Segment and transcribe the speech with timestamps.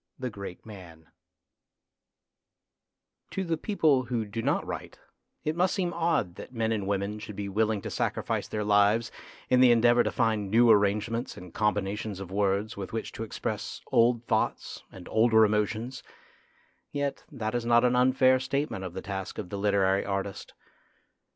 [0.17, 1.11] THE GREAT MAN
[3.29, 4.97] To the people who do not write
[5.43, 9.11] it must seem odd that men and women should be willing to sacrifice their lives
[9.47, 13.79] in the endeavour to find new arrangements and combinations of words with which to express
[13.91, 16.01] old thoughts and older emotions,
[16.91, 20.55] yet that is not an unfair statement of the task of the literary artist.